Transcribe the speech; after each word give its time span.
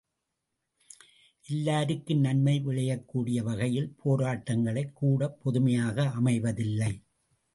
எல்லாருக்கும் 1.45 2.19
நன்மை 2.19 2.59
விளையக் 2.59 3.07
கூடிய 3.07 3.43
வகையில் 3.43 3.93
போராட்டங்கள் 4.03 4.93
கூடப் 4.93 5.39
பொதுமையாக 5.43 6.13
அமைவதில்லை. 6.21 6.91